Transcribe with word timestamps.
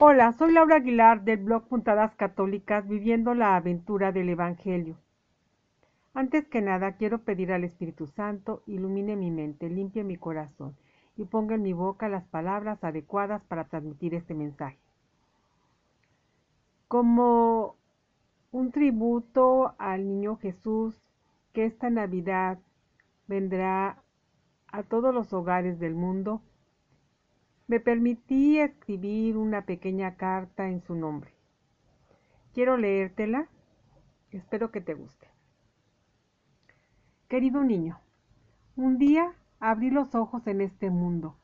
Hola, 0.00 0.32
soy 0.32 0.52
Laura 0.52 0.76
Aguilar 0.76 1.22
del 1.22 1.44
blog 1.44 1.68
Puntadas 1.68 2.16
Católicas 2.16 2.88
viviendo 2.88 3.32
la 3.32 3.54
aventura 3.54 4.10
del 4.10 4.28
Evangelio. 4.28 4.96
Antes 6.14 6.48
que 6.48 6.60
nada 6.60 6.96
quiero 6.96 7.20
pedir 7.20 7.52
al 7.52 7.62
Espíritu 7.62 8.08
Santo 8.08 8.64
ilumine 8.66 9.14
mi 9.14 9.30
mente, 9.30 9.70
limpie 9.70 10.02
mi 10.02 10.16
corazón 10.16 10.76
y 11.16 11.26
ponga 11.26 11.54
en 11.54 11.62
mi 11.62 11.72
boca 11.72 12.08
las 12.08 12.24
palabras 12.24 12.82
adecuadas 12.82 13.44
para 13.44 13.68
transmitir 13.68 14.14
este 14.14 14.34
mensaje. 14.34 14.80
Como 16.88 17.76
un 18.50 18.72
tributo 18.72 19.76
al 19.78 20.08
niño 20.08 20.38
Jesús 20.38 21.00
que 21.52 21.66
esta 21.66 21.88
Navidad 21.88 22.58
vendrá 23.28 24.02
a 24.66 24.82
todos 24.82 25.14
los 25.14 25.32
hogares 25.32 25.78
del 25.78 25.94
mundo, 25.94 26.42
me 27.66 27.80
permití 27.80 28.58
escribir 28.58 29.36
una 29.36 29.62
pequeña 29.62 30.16
carta 30.16 30.68
en 30.68 30.82
su 30.82 30.94
nombre. 30.94 31.32
Quiero 32.52 32.76
leértela. 32.76 33.48
Espero 34.30 34.70
que 34.70 34.80
te 34.80 34.94
guste. 34.94 35.28
Querido 37.28 37.64
niño, 37.64 38.00
un 38.76 38.98
día 38.98 39.32
abrí 39.60 39.90
los 39.90 40.14
ojos 40.14 40.46
en 40.46 40.60
este 40.60 40.90
mundo. 40.90 41.36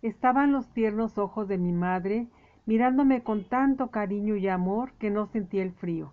Estaban 0.00 0.52
los 0.52 0.72
tiernos 0.72 1.18
ojos 1.18 1.48
de 1.48 1.58
mi 1.58 1.72
madre 1.72 2.28
mirándome 2.66 3.22
con 3.22 3.44
tanto 3.48 3.90
cariño 3.90 4.36
y 4.36 4.48
amor 4.48 4.92
que 4.94 5.10
no 5.10 5.26
sentí 5.26 5.58
el 5.58 5.72
frío. 5.72 6.12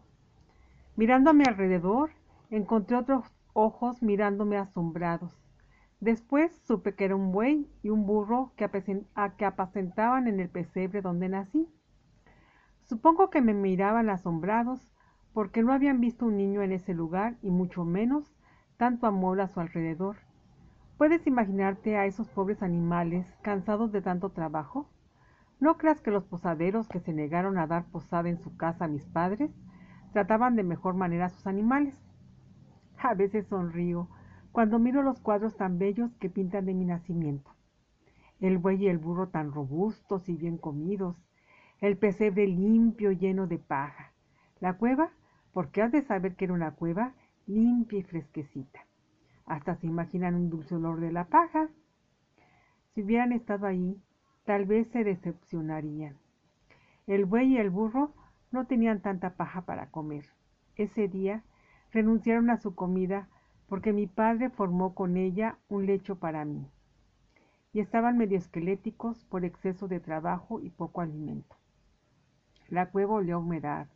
Mirando 0.96 1.30
a 1.30 1.34
mi 1.34 1.44
alrededor, 1.46 2.12
encontré 2.50 2.98
otros 2.98 3.26
ojos 3.54 4.02
mirándome 4.02 4.58
asombrados. 4.58 5.45
Después 6.00 6.52
supe 6.66 6.94
que 6.94 7.06
era 7.06 7.16
un 7.16 7.32
buey 7.32 7.70
y 7.82 7.90
un 7.90 8.06
burro 8.06 8.52
que, 8.58 8.66
apacentaban 8.66 10.28
en 10.28 10.40
el 10.40 10.50
pesebre 10.50 11.02
donde 11.02 11.30
nací. 11.30 11.70
Supongo 12.84 13.30
que 13.30 13.42
me 13.42 13.54
miraban 13.54 14.10
asombrados 14.10 14.94
porque 15.34 15.64
no 15.64 15.74
habían 15.74 16.02
visto 16.02 16.26
un 16.26 16.38
niño 16.38 16.62
en 16.62 16.72
ese 16.72 16.94
lugar 16.94 17.38
y 17.42 17.50
mucho 17.50 17.86
menos 17.86 18.36
tanto 18.78 19.08
amor 19.08 19.42
a 19.42 19.48
su 19.48 19.60
alrededor. 19.60 20.18
¿Puedes 20.98 21.28
imaginarte 21.28 21.98
a 21.98 22.06
esos 22.06 22.30
pobres 22.30 22.62
animales 22.62 23.26
cansados 23.42 23.92
de 23.92 24.02
tanto 24.02 24.30
trabajo? 24.30 24.90
¿No 25.60 25.78
creas 25.78 26.02
que 26.02 26.12
los 26.12 26.26
posaderos 26.26 26.88
que 26.88 27.00
se 27.00 27.14
negaron 27.14 27.58
a 27.58 27.68
dar 27.68 27.86
posada 27.86 28.30
en 28.30 28.38
su 28.40 28.56
casa 28.58 28.86
a 28.86 28.90
mis 28.90 29.06
padres 29.06 29.52
trataban 30.12 30.56
de 30.56 30.64
mejor 30.64 30.94
manera 30.96 31.26
a 31.26 31.30
sus 31.30 31.48
animales? 31.48 31.98
A 32.98 33.14
veces 33.14 33.48
sonrío 33.48 34.10
cuando 34.56 34.80
miro 34.80 35.04
los 35.04 35.20
cuadros 35.20 35.58
tan 35.58 35.78
bellos 35.80 36.16
que 36.16 36.30
pintan 36.30 36.66
de 36.66 36.74
mi 36.74 36.86
nacimiento. 36.86 37.52
El 38.40 38.58
buey 38.58 38.86
y 38.86 38.88
el 38.88 39.00
burro 39.00 39.28
tan 39.28 39.52
robustos 39.52 40.30
y 40.30 40.38
bien 40.38 40.58
comidos, 40.58 41.18
el 41.82 41.98
pesebre 41.98 42.48
limpio 42.48 43.12
lleno 43.12 43.48
de 43.48 43.60
paja, 43.60 44.14
la 44.62 44.78
cueva, 44.78 45.12
porque 45.52 45.82
has 45.82 45.92
de 45.92 46.04
saber 46.04 46.38
que 46.38 46.46
era 46.46 46.54
una 46.54 46.72
cueva 46.72 47.16
limpia 47.48 48.00
y 48.00 48.04
fresquecita. 48.04 48.80
Hasta 49.46 49.76
se 49.76 49.88
imaginan 49.88 50.36
un 50.36 50.50
dulce 50.50 50.76
olor 50.76 51.02
de 51.02 51.12
la 51.12 51.26
paja. 51.26 51.68
Si 52.94 53.04
hubieran 53.04 53.34
estado 53.34 53.68
ahí, 53.68 54.02
tal 54.46 54.64
vez 54.64 54.88
se 54.88 55.04
decepcionarían. 55.04 56.16
El 57.08 57.26
buey 57.26 57.56
y 57.56 57.58
el 57.58 57.72
burro 57.72 58.14
no 58.52 58.68
tenían 58.68 59.02
tanta 59.02 59.32
paja 59.32 59.66
para 59.66 59.92
comer. 59.92 60.24
Ese 60.78 61.10
día 61.10 61.44
renunciaron 61.92 62.50
a 62.50 62.56
su 62.56 62.74
comida 62.74 63.28
porque 63.68 63.94
mi 63.94 64.08
padre 64.08 64.50
formó 64.50 64.94
con 64.94 65.18
ella 65.18 65.58
un 65.70 65.86
lecho 65.86 66.18
para 66.18 66.46
mí, 66.46 66.70
y 67.74 67.80
estaban 67.80 68.18
medio 68.18 68.38
esqueléticos 68.38 69.24
por 69.26 69.44
exceso 69.44 69.88
de 69.88 70.00
trabajo 70.00 70.62
y 70.62 70.70
poco 70.70 71.02
alimento. 71.02 71.56
La 72.70 72.90
cueva 72.90 73.16
olía 73.16 73.36
a 73.36 73.40
humedad. 73.40 73.88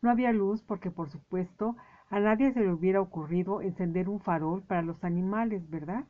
No 0.00 0.10
había 0.10 0.32
luz 0.32 0.62
porque, 0.62 0.90
por 0.90 1.10
supuesto, 1.10 1.76
a 2.08 2.20
nadie 2.20 2.52
se 2.52 2.60
le 2.60 2.72
hubiera 2.72 3.00
ocurrido 3.00 3.62
encender 3.62 4.08
un 4.08 4.20
farol 4.20 4.62
para 4.62 4.82
los 4.82 5.02
animales, 5.04 5.68
¿verdad? 5.68 6.04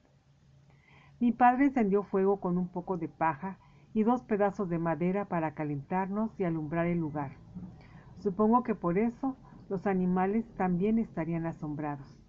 Mi 1.19 1.33
padre 1.33 1.67
encendió 1.67 2.03
fuego 2.03 2.39
con 2.41 2.59
un 2.59 2.69
poco 2.69 2.99
de 2.99 3.09
paja 3.09 3.59
y 3.95 4.03
dos 4.03 4.23
pedazos 4.23 4.69
de 4.69 4.79
madera 4.79 5.25
para 5.25 5.55
calentarnos 5.55 6.39
y 6.39 6.45
alumbrar 6.45 6.87
el 6.87 6.99
lugar. 6.99 7.33
Supongo 8.19 8.63
que 8.63 8.75
por 8.75 8.99
eso 8.99 9.37
los 9.71 9.87
animales 9.87 10.45
también 10.57 10.99
estarían 10.99 11.47
asombrados. 11.47 12.26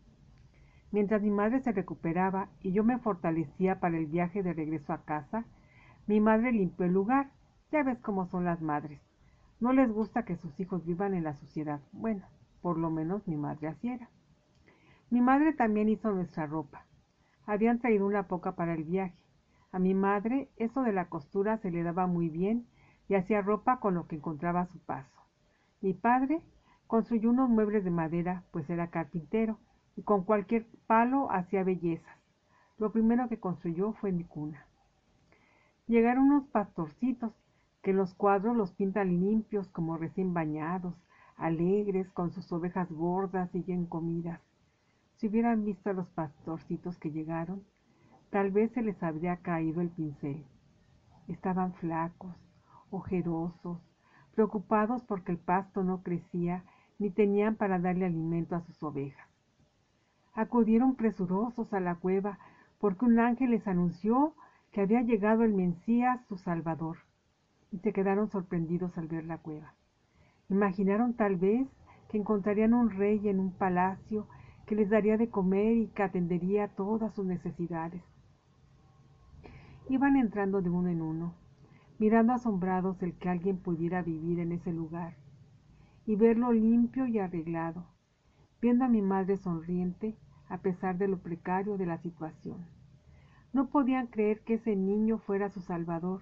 Mientras 0.92 1.22
mi 1.22 1.32
madre 1.32 1.60
se 1.60 1.72
recuperaba 1.72 2.50
y 2.62 2.72
yo 2.72 2.84
me 2.84 2.98
fortalecía 3.00 3.80
para 3.80 3.98
el 3.98 4.06
viaje 4.06 4.42
de 4.42 4.54
regreso 4.54 4.94
a 4.94 5.04
casa, 5.04 5.46
mi 6.08 6.20
madre 6.22 6.52
limpió 6.52 6.86
el 6.86 6.94
lugar. 6.94 7.32
Ya 7.72 7.84
ves 7.84 8.00
cómo 8.00 8.28
son 8.28 8.46
las 8.46 8.62
madres. 8.62 9.02
No 9.60 9.74
les 9.74 9.92
gusta 9.92 10.24
que 10.24 10.38
sus 10.38 10.58
hijos 10.60 10.86
vivan 10.86 11.14
en 11.14 11.26
la 11.26 11.34
suciedad. 11.34 11.82
Bueno, 11.92 12.26
por 12.62 12.78
lo 12.78 12.90
menos 12.90 13.28
mi 13.28 13.36
madre 13.36 13.68
así 13.68 13.90
era. 13.90 14.10
Mi 15.10 15.20
madre 15.20 15.54
también 15.54 15.90
hizo 15.90 16.12
nuestra 16.12 16.46
ropa. 16.46 16.86
Habían 17.46 17.80
traído 17.80 18.06
una 18.06 18.28
poca 18.28 18.56
para 18.56 18.74
el 18.74 18.84
viaje. 18.84 19.18
A 19.72 19.80
mi 19.80 19.94
madre 19.94 20.50
eso 20.56 20.82
de 20.84 20.94
la 20.94 21.10
costura 21.10 21.58
se 21.58 21.72
le 21.72 21.84
daba 21.84 22.08
muy 22.08 22.30
bien 22.30 22.68
y 23.10 23.16
hacía 23.16 23.42
ropa 23.42 23.80
con 23.80 23.94
lo 23.96 24.08
que 24.08 24.16
encontraba 24.16 24.62
a 24.62 24.68
su 24.68 24.80
paso. 24.80 25.22
Mi 25.82 25.94
padre 25.94 26.42
construyó 26.88 27.30
unos 27.30 27.50
muebles 27.50 27.84
de 27.84 27.92
madera, 27.92 28.44
pues 28.52 28.70
era 28.70 28.90
carpintero, 28.90 29.60
y 29.98 30.04
con 30.04 30.24
cualquier 30.24 30.68
palo 30.86 31.30
hacía 31.32 31.64
bellezas. 31.64 32.16
Lo 32.78 32.92
primero 32.92 33.28
que 33.28 33.40
construyó 33.40 33.94
fue 33.94 34.12
mi 34.12 34.24
cuna. 34.24 34.68
Llegaron 35.88 36.26
unos 36.26 36.48
pastorcitos 36.50 37.34
que 37.82 37.94
los 37.94 38.14
cuadros 38.14 38.56
los 38.56 38.72
pintan 38.74 39.20
limpios 39.20 39.68
como 39.70 39.98
recién 39.98 40.36
bañados, 40.36 40.94
alegres, 41.36 42.10
con 42.12 42.32
sus 42.32 42.52
ovejas 42.52 42.92
gordas 42.92 43.54
y 43.56 43.62
bien 43.62 43.88
comidas. 43.88 44.40
Si 45.16 45.28
hubieran 45.28 45.66
visto 45.66 45.90
a 45.90 45.94
los 45.94 46.08
pastorcitos 46.10 46.98
que 47.00 47.12
llegaron, 47.12 47.64
tal 48.30 48.52
vez 48.52 48.72
se 48.74 48.84
les 48.84 49.02
habría 49.02 49.38
caído 49.38 49.82
el 49.82 49.90
pincel. 49.90 50.46
Estaban 51.28 51.74
flacos, 51.74 52.36
ojerosos, 52.92 53.80
preocupados 54.36 55.02
porque 55.06 55.32
el 55.32 55.40
pasto 55.40 55.84
no 55.84 56.04
crecía 56.04 56.64
ni 57.00 57.10
tenían 57.10 57.56
para 57.56 57.80
darle 57.80 58.06
alimento 58.06 58.56
a 58.56 58.62
sus 58.62 58.84
ovejas 58.84 59.28
acudieron 60.38 60.96
presurosos 60.96 61.74
a 61.74 61.80
la 61.80 61.96
cueva, 61.96 62.38
porque 62.80 63.06
un 63.06 63.20
ángel 63.20 63.50
les 63.50 63.68
anunció 63.68 64.36
que 64.72 64.82
había 64.82 65.02
llegado 65.02 65.44
el 65.44 65.54
Mesías, 65.54 66.24
su 66.28 66.38
Salvador, 66.38 66.98
y 67.72 67.80
se 67.80 67.92
quedaron 67.92 68.30
sorprendidos 68.30 68.96
al 69.00 69.08
ver 69.08 69.26
la 69.26 69.40
cueva. 69.40 69.74
Imaginaron 70.48 71.16
tal 71.16 71.38
vez 71.38 71.68
que 72.10 72.20
encontrarían 72.20 72.76
un 72.76 72.92
rey 72.92 73.28
en 73.28 73.40
un 73.40 73.52
palacio 73.52 74.28
que 74.68 74.76
les 74.76 74.92
daría 74.92 75.18
de 75.18 75.30
comer 75.30 75.76
y 75.76 75.88
que 75.88 76.04
atendería 76.04 76.68
todas 76.68 77.16
sus 77.16 77.26
necesidades. 77.26 78.04
Iban 79.90 80.18
entrando 80.18 80.62
de 80.62 80.70
uno 80.70 80.90
en 80.90 81.02
uno, 81.02 81.34
mirando 81.98 82.34
asombrados 82.34 83.02
el 83.02 83.14
que 83.18 83.30
alguien 83.30 83.58
pudiera 83.58 84.04
vivir 84.04 84.40
en 84.40 84.52
ese 84.52 84.72
lugar 84.72 85.16
y 86.06 86.16
verlo 86.16 86.54
limpio 86.54 87.08
y 87.08 87.18
arreglado, 87.18 87.86
viendo 88.62 88.86
a 88.86 88.88
mi 88.88 89.02
madre 89.02 89.38
sonriente 89.38 90.16
a 90.50 90.60
pesar 90.60 90.98
de 90.98 91.08
lo 91.08 91.20
precario 91.20 91.78
de 91.78 91.86
la 91.86 91.98
situación. 91.98 92.66
No 93.54 93.70
podían 93.70 94.08
creer 94.08 94.42
que 94.42 94.56
ese 94.56 94.76
niño 94.76 95.20
fuera 95.20 95.50
su 95.50 95.62
salvador. 95.62 96.22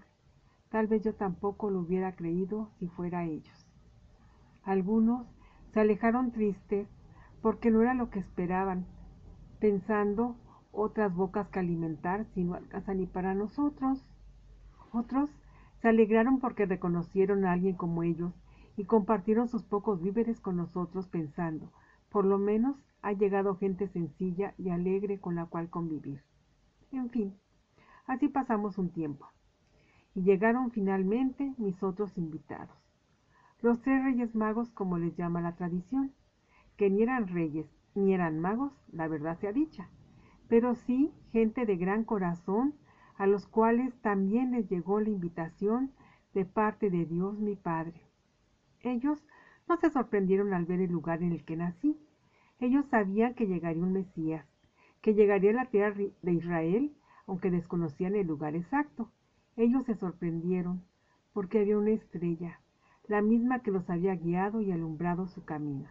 Tal 0.70 0.88
vez 0.88 1.04
yo 1.04 1.16
tampoco 1.16 1.70
lo 1.70 1.80
hubiera 1.80 2.16
creído 2.16 2.70
si 2.80 2.88
fuera 2.88 3.26
ellos. 3.26 3.68
Algunos 4.64 5.28
se 5.72 5.80
alejaron 5.82 6.32
tristes 6.32 6.88
porque 7.42 7.70
no 7.72 7.82
era 7.82 7.94
lo 7.94 8.10
que 8.10 8.20
esperaban, 8.20 8.86
pensando 9.60 10.36
otras 10.72 11.14
bocas 11.14 11.48
que 11.50 11.60
alimentar 11.60 12.26
si 12.34 12.44
no 12.44 12.56
alcanza 12.56 12.94
ni 12.94 13.06
para 13.06 13.34
nosotros. 13.34 14.04
Otros 14.92 15.30
se 15.82 15.90
alegraron 15.90 16.40
porque 16.40 16.66
reconocieron 16.66 17.46
a 17.46 17.52
alguien 17.52 17.76
como 17.76 18.04
ellos 18.04 18.34
y 18.78 18.86
compartieron 18.86 19.48
sus 19.48 19.64
pocos 19.64 20.02
víveres 20.02 20.40
con 20.40 20.58
nosotros 20.58 21.08
pensando, 21.08 21.72
por 22.16 22.24
lo 22.24 22.38
menos 22.38 22.78
ha 23.02 23.12
llegado 23.12 23.58
gente 23.58 23.90
sencilla 23.90 24.54
y 24.58 24.70
alegre 24.70 25.20
con 25.20 25.36
la 25.36 25.48
cual 25.48 25.70
convivir. 25.70 26.24
En 26.94 27.10
fin, 27.10 27.38
así 28.08 28.30
pasamos 28.30 28.78
un 28.78 28.90
tiempo. 28.90 29.34
y 30.14 30.22
llegaron 30.22 30.72
finalmente 30.72 31.54
mis 31.58 31.84
otros 31.84 32.18
invitados, 32.18 32.74
los 33.60 33.82
tres 33.82 34.02
reyes 34.02 34.34
magos 34.34 34.70
como 34.72 34.98
les 34.98 35.14
llama 35.18 35.42
la 35.42 35.58
tradición, 35.58 36.14
que 36.78 36.90
ni 36.90 37.04
eran 37.04 37.28
reyes 37.28 37.68
ni 37.96 38.14
eran 38.14 38.40
magos, 38.40 38.72
la 38.94 39.10
verdad 39.10 39.38
sea 39.38 39.52
dicha, 39.52 39.90
pero 40.48 40.74
sí 40.74 41.12
gente 41.34 41.66
de 41.66 41.76
gran 41.76 42.06
corazón, 42.06 42.76
a 43.18 43.28
los 43.28 43.46
cuales 43.46 43.94
también 44.00 44.52
les 44.52 44.70
llegó 44.70 45.02
la 45.02 45.10
invitación 45.10 45.92
de 46.34 46.46
parte 46.46 46.90
de 46.90 47.04
Dios 47.04 47.38
mi 47.42 47.58
Padre. 47.58 48.00
Ellos 48.80 49.22
no 49.68 49.76
se 49.76 49.90
sorprendieron 49.90 50.54
al 50.54 50.64
ver 50.64 50.80
el 50.80 50.92
lugar 50.92 51.22
en 51.24 51.34
el 51.34 51.44
que 51.44 51.58
nací. 51.58 52.00
Ellos 52.66 52.88
sabían 52.88 53.36
que 53.36 53.46
llegaría 53.46 53.84
un 53.84 53.94
Mesías, 53.94 54.44
que 55.04 55.14
llegaría 55.14 55.52
a 55.52 55.54
la 55.54 55.66
tierra 55.66 56.02
de 56.24 56.34
Israel, 56.34 56.92
aunque 57.28 57.52
desconocían 57.52 58.16
el 58.16 58.26
lugar 58.26 58.56
exacto. 58.56 59.12
Ellos 59.56 59.86
se 59.86 59.94
sorprendieron, 59.94 60.84
porque 61.32 61.60
había 61.60 61.78
una 61.78 61.92
estrella, 61.92 62.60
la 63.08 63.22
misma 63.22 63.60
que 63.60 63.70
los 63.70 63.88
había 63.88 64.16
guiado 64.16 64.62
y 64.62 64.72
alumbrado 64.72 65.28
su 65.28 65.46
camino. 65.46 65.88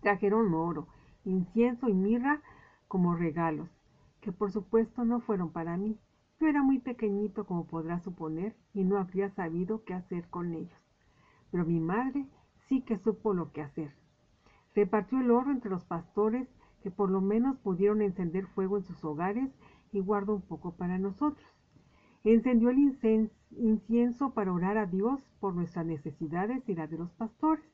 Trajeron 0.00 0.52
oro, 0.52 0.88
incienso 1.24 1.88
y 1.88 1.94
mirra 1.94 2.42
como 2.88 3.14
regalos, 3.14 3.68
que 4.22 4.32
por 4.32 4.50
supuesto 4.50 5.04
no 5.04 5.20
fueron 5.20 5.52
para 5.52 5.76
mí. 5.76 5.96
Yo 6.40 6.48
era 6.48 6.64
muy 6.64 6.80
pequeñito, 6.80 7.46
como 7.46 7.68
podrás 7.68 8.02
suponer, 8.02 8.56
y 8.74 8.82
no 8.82 8.98
habría 8.98 9.30
sabido 9.30 9.84
qué 9.84 9.94
hacer 9.94 10.26
con 10.28 10.54
ellos. 10.54 10.82
Pero 11.52 11.64
mi 11.64 11.78
madre 11.78 12.26
sí 12.68 12.82
que 12.82 12.98
supo 12.98 13.32
lo 13.32 13.52
que 13.52 13.62
hacer. 13.62 13.94
Repartió 14.76 15.18
el 15.20 15.30
oro 15.30 15.50
entre 15.50 15.70
los 15.70 15.86
pastores, 15.86 16.46
que 16.82 16.90
por 16.90 17.10
lo 17.10 17.22
menos 17.22 17.56
pudieron 17.56 18.02
encender 18.02 18.46
fuego 18.48 18.76
en 18.76 18.84
sus 18.84 19.02
hogares, 19.04 19.50
y 19.90 20.00
guardó 20.00 20.34
un 20.34 20.42
poco 20.42 20.76
para 20.76 20.98
nosotros. 20.98 21.48
Encendió 22.24 22.68
el 22.68 23.30
incienso 23.52 24.34
para 24.34 24.52
orar 24.52 24.76
a 24.76 24.84
Dios 24.84 25.18
por 25.40 25.54
nuestras 25.54 25.86
necesidades 25.86 26.62
y 26.68 26.74
la 26.74 26.86
de 26.86 26.98
los 26.98 27.10
pastores. 27.12 27.64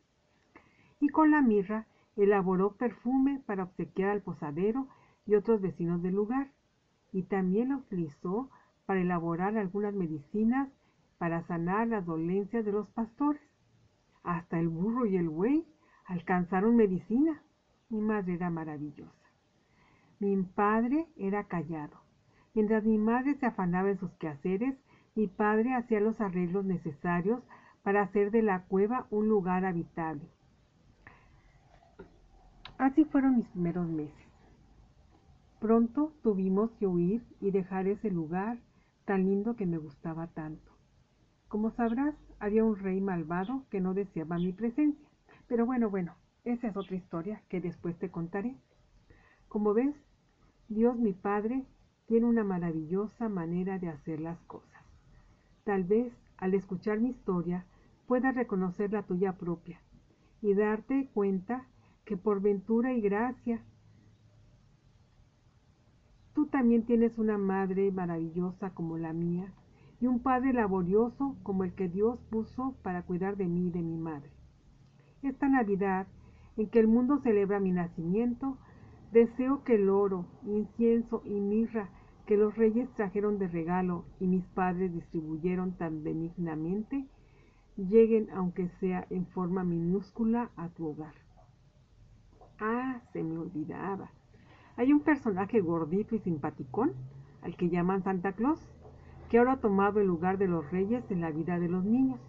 Y 1.01 1.09
con 1.09 1.33
la 1.33 1.43
mirra 1.43 1.89
elaboró 2.15 2.77
perfume 2.77 3.43
para 3.47 3.65
obsequiar 3.65 4.11
al 4.11 4.23
posadero 4.23 4.87
y 5.27 5.35
otros 5.35 5.61
vecinos 5.61 6.03
del 6.03 6.15
lugar, 6.15 6.53
y 7.11 7.25
también 7.25 7.71
lo 7.71 7.79
utilizó 7.79 8.49
para 8.87 9.01
elaborar 9.01 9.57
algunas 9.59 9.93
medicinas 9.93 10.69
para 11.19 11.43
sanar 11.49 11.89
las 11.89 12.07
dolencias 12.07 12.65
de 12.65 12.71
los 12.71 12.87
pastores. 12.91 13.43
Hasta 14.23 14.61
el 14.61 14.69
burro 14.69 15.05
y 15.05 15.17
el 15.17 15.29
buey 15.29 15.67
alcanzaron 16.13 16.77
medicina. 16.77 17.43
Mi 17.89 18.01
madre 18.01 18.35
era 18.35 18.51
maravillosa. 18.51 19.13
Mi 20.21 20.37
padre 20.43 21.07
era 21.17 21.45
callado. 21.45 22.01
Mientras 22.55 22.85
mi 22.85 22.99
madre 22.99 23.35
se 23.37 23.47
afanaba 23.47 23.91
en 23.91 23.99
sus 23.99 24.13
quehaceres, 24.13 24.77
mi 25.15 25.27
padre 25.27 25.75
hacía 25.75 26.01
los 26.01 26.21
arreglos 26.21 26.65
necesarios 26.65 27.43
para 27.83 28.03
hacer 28.03 28.31
de 28.31 28.43
la 28.43 28.65
cueva 28.65 29.07
un 29.11 29.29
lugar 29.29 29.65
habitable. 29.65 30.29
Así 32.79 33.05
fueron 33.05 33.39
mis 33.39 33.49
primeros 33.49 33.89
meses. 33.89 34.29
Pronto 35.61 36.13
tuvimos 36.23 36.71
que 36.73 36.87
huir 36.87 37.25
y 37.41 37.53
dejar 37.53 37.87
ese 37.87 38.11
lugar 38.11 38.59
tan 39.07 39.25
lindo 39.25 39.57
que 39.57 39.67
me 39.67 39.79
gustaba 39.79 40.27
tanto. 40.29 40.73
Como 41.49 41.71
sabrás, 41.71 42.15
había 42.39 42.65
un 42.65 42.77
rey 42.77 43.01
malvado 43.01 43.65
que 43.71 43.81
no 43.81 43.95
deseaba 43.95 44.39
mi 44.39 44.53
presencia. 44.53 45.12
Pero 45.53 45.67
bueno, 45.67 45.91
bueno, 45.91 46.15
esa 46.45 46.69
es 46.69 46.79
otra 46.79 46.97
historia 46.97 47.43
que 47.51 47.61
después 47.61 47.99
te 47.99 48.11
contaré. 48.11 48.57
Como 49.49 49.75
ves, 49.75 49.95
Dios 50.71 50.97
mi 50.97 51.13
Padre 51.13 51.67
tiene 52.07 52.25
una 52.25 52.43
maravillosa 52.43 53.29
manera 53.29 53.79
de 53.79 53.91
hacer 53.91 54.19
las 54.19 54.41
cosas. 54.45 54.83
Tal 55.65 55.85
vez 55.85 56.11
al 56.39 56.55
escuchar 56.55 57.01
mi 57.01 57.11
historia 57.11 57.67
puedas 58.07 58.35
reconocer 58.35 58.95
la 58.95 59.03
tuya 59.03 59.35
propia 59.35 59.79
y 60.41 60.55
darte 60.55 61.11
cuenta 61.13 61.67
que 62.07 62.17
por 62.17 62.41
ventura 62.41 62.95
y 62.95 63.03
gracia 63.03 63.63
tú 66.33 66.47
también 66.47 66.87
tienes 66.87 67.19
una 67.19 67.37
madre 67.37 67.93
maravillosa 67.93 68.71
como 68.71 68.97
la 68.97 69.13
mía 69.13 69.53
y 70.01 70.07
un 70.07 70.21
padre 70.21 70.55
laborioso 70.55 71.37
como 71.43 71.63
el 71.63 71.75
que 71.75 71.91
Dios 71.91 72.19
puso 72.31 72.75
para 72.83 73.03
cuidar 73.03 73.37
de 73.37 73.49
mí 73.49 73.67
y 73.67 73.71
de 73.71 73.83
mi 73.83 73.99
madre. 73.99 74.31
Esta 75.23 75.49
Navidad, 75.49 76.07
en 76.57 76.69
que 76.69 76.81
el 76.81 76.89
mundo 76.89 77.19
celebra 77.23 77.61
mi 77.61 77.71
nacimiento, 77.71 78.59
deseo 79.13 79.63
que 79.65 79.77
el 79.77 79.89
oro, 79.89 80.27
incienso 80.45 81.23
y 81.25 81.41
mirra 81.41 81.89
que 82.27 82.37
los 82.37 82.57
reyes 82.57 82.89
trajeron 82.95 83.39
de 83.39 83.49
regalo 83.49 84.05
y 84.21 84.27
mis 84.27 84.45
padres 84.47 84.93
distribuyeron 84.93 85.73
tan 85.73 86.03
benignamente, 86.03 87.07
lleguen 87.77 88.31
aunque 88.31 88.69
sea 88.81 89.07
en 89.11 89.27
forma 89.27 89.65
minúscula 89.65 90.51
a 90.57 90.69
tu 90.69 90.89
hogar. 90.89 91.15
Ah, 92.61 93.01
se 93.13 93.23
me 93.23 93.39
olvidaba. 93.39 94.11
Hay 94.77 94.93
un 94.93 95.01
personaje 95.01 95.61
gordito 95.61 96.15
y 96.15 96.21
simpaticón, 96.21 96.93
al 97.43 97.57
que 97.57 97.69
llaman 97.69 98.05
Santa 98.05 98.33
Claus, 98.33 98.61
que 99.29 99.39
ahora 99.39 99.53
ha 99.53 99.61
tomado 99.61 100.01
el 100.01 100.07
lugar 100.07 100.39
de 100.39 100.49
los 100.49 100.71
reyes 100.71 101.11
en 101.11 101.21
la 101.21 101.31
vida 101.31 101.59
de 101.59 101.69
los 101.69 101.85
niños. 101.85 102.21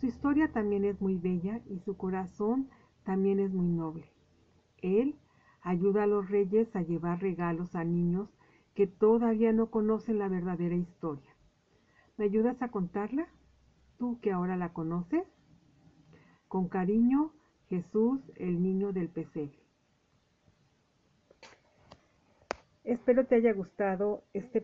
Su 0.00 0.06
historia 0.06 0.52
también 0.52 0.84
es 0.84 1.00
muy 1.00 1.16
bella 1.16 1.60
y 1.66 1.80
su 1.80 1.96
corazón 1.96 2.68
también 3.04 3.40
es 3.40 3.52
muy 3.52 3.66
noble. 3.66 4.12
Él 4.80 5.16
ayuda 5.60 6.04
a 6.04 6.06
los 6.06 6.30
reyes 6.30 6.74
a 6.76 6.82
llevar 6.82 7.20
regalos 7.20 7.74
a 7.74 7.82
niños 7.82 8.28
que 8.74 8.86
todavía 8.86 9.52
no 9.52 9.70
conocen 9.70 10.20
la 10.20 10.28
verdadera 10.28 10.76
historia. 10.76 11.34
¿Me 12.16 12.26
ayudas 12.26 12.62
a 12.62 12.70
contarla? 12.70 13.26
Tú 13.98 14.20
que 14.20 14.30
ahora 14.30 14.56
la 14.56 14.72
conoces. 14.72 15.26
Con 16.46 16.68
cariño, 16.68 17.32
Jesús, 17.68 18.20
el 18.36 18.62
niño 18.62 18.92
del 18.92 19.08
pesebre. 19.08 19.58
Espero 22.84 23.26
te 23.26 23.34
haya 23.34 23.52
gustado 23.52 24.22
este 24.32 24.60